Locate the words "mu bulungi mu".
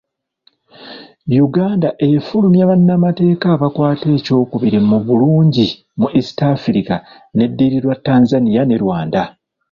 4.89-6.07